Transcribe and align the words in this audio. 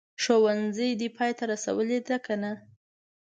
ښوونځی 0.23 0.89
دي 0.99 1.07
پای 1.17 1.31
ته 1.37 1.43
رسولی 1.51 1.99
دی 2.07 2.17
که 2.25 2.33
نه؟ 2.41 2.51